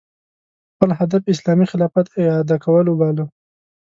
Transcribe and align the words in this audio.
خپل 0.73 0.89
هدف 0.99 1.21
اسلامي 1.33 1.65
خلافت 1.71 2.05
اعاده 2.19 2.57
کول 2.65 2.85
وباله 2.89 3.25